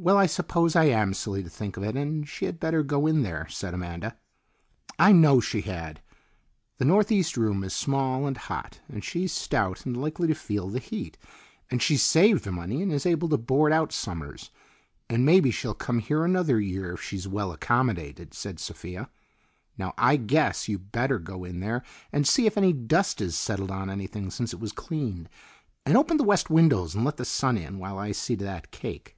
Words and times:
"Well, 0.00 0.16
I 0.16 0.26
suppose 0.26 0.76
I 0.76 0.84
am 0.84 1.12
silly 1.12 1.42
to 1.42 1.50
think 1.50 1.76
of 1.76 1.82
it, 1.82 1.96
and 1.96 2.28
she 2.28 2.44
had 2.44 2.60
better 2.60 2.84
go 2.84 3.08
in 3.08 3.22
there," 3.24 3.48
said 3.48 3.74
Amanda. 3.74 4.16
"I 4.96 5.10
know 5.10 5.40
she 5.40 5.62
had. 5.62 6.00
The 6.76 6.84
northeast 6.84 7.36
room 7.36 7.64
is 7.64 7.72
small 7.74 8.24
and 8.28 8.36
hot, 8.36 8.78
and 8.88 9.02
she's 9.02 9.32
stout 9.32 9.84
and 9.84 9.96
likely 10.00 10.28
to 10.28 10.36
feel 10.36 10.68
the 10.68 10.78
heat, 10.78 11.18
and 11.68 11.82
she's 11.82 12.04
saved 12.04 12.46
money 12.48 12.80
and 12.80 12.92
is 12.92 13.06
able 13.06 13.28
to 13.30 13.36
board 13.36 13.72
out 13.72 13.90
summers, 13.92 14.50
and 15.10 15.26
maybe 15.26 15.50
she'll 15.50 15.74
come 15.74 15.98
here 15.98 16.24
another 16.24 16.60
year 16.60 16.92
if 16.92 17.02
she's 17.02 17.26
well 17.26 17.50
accommodated," 17.50 18.34
said 18.34 18.60
Sophia. 18.60 19.10
"Now 19.76 19.94
I 19.98 20.16
guess 20.16 20.68
you'd 20.68 20.92
better 20.92 21.18
go 21.18 21.42
in 21.42 21.58
there 21.58 21.82
and 22.12 22.24
see 22.24 22.46
if 22.46 22.56
any 22.56 22.72
dust 22.72 23.18
has 23.18 23.34
settled 23.34 23.72
on 23.72 23.90
anything 23.90 24.30
since 24.30 24.52
it 24.52 24.60
was 24.60 24.70
cleaned, 24.70 25.28
and 25.84 25.96
open 25.96 26.18
the 26.18 26.22
west 26.22 26.50
windows 26.50 26.94
and 26.94 27.04
let 27.04 27.16
the 27.16 27.24
sun 27.24 27.56
in, 27.58 27.80
while 27.80 27.98
I 27.98 28.12
see 28.12 28.36
to 28.36 28.44
that 28.44 28.70
cake." 28.70 29.16